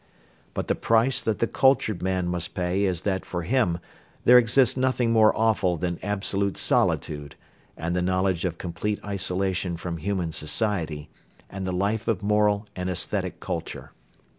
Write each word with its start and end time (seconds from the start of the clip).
But 0.55 0.67
the 0.67 0.73
price 0.73 1.21
that 1.21 1.37
the 1.37 1.45
cultured 1.45 2.01
man 2.01 2.27
must 2.27 2.55
pay 2.55 2.85
is 2.85 3.03
that 3.03 3.23
for 3.23 3.43
him 3.43 3.77
there 4.25 4.39
exists 4.39 4.75
nothing 4.75 5.11
more 5.11 5.31
awful 5.37 5.77
than 5.77 5.99
absolute 6.01 6.57
solitude 6.57 7.35
and 7.77 7.95
the 7.95 8.01
knowledge 8.01 8.43
of 8.43 8.57
complete 8.57 8.99
isolation 9.05 9.77
from 9.77 9.97
human 9.97 10.31
society 10.31 11.07
and 11.51 11.67
the 11.67 11.71
life 11.71 12.07
of 12.07 12.23
moral 12.23 12.65
and 12.75 12.89
aesthetic 12.89 13.39
culture. 13.39 13.91